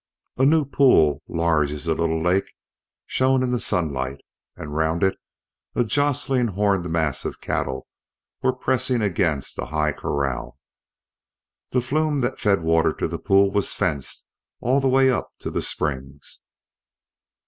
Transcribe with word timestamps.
A 0.35 0.47
new 0.47 0.65
pool, 0.65 1.21
large 1.27 1.71
as 1.71 1.85
a 1.85 1.93
little 1.93 2.19
lake, 2.19 2.53
shone 3.05 3.43
in 3.43 3.51
the 3.51 3.59
sunlight, 3.59 4.17
and 4.55 4.75
round 4.75 5.03
it 5.03 5.15
a 5.75 5.83
jostling 5.83 6.47
horned 6.47 6.91
mass 6.91 7.23
of 7.23 7.39
cattle 7.39 7.85
were 8.41 8.51
pressing 8.51 9.03
against 9.03 9.59
a 9.59 9.67
high 9.67 9.91
corral. 9.91 10.57
The 11.69 11.81
flume 11.81 12.21
that 12.21 12.39
fed 12.39 12.63
water 12.63 12.93
to 12.93 13.07
the 13.07 13.19
pool 13.19 13.51
was 13.51 13.73
fenced 13.73 14.25
all 14.59 14.79
the 14.81 14.89
way 14.89 15.11
up 15.11 15.33
to 15.41 15.51
the 15.51 15.61
springs. 15.61 16.39